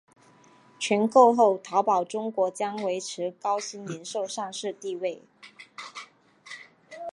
[0.79, 5.21] 全购后淘宝中国将维持高鑫零售上市地位。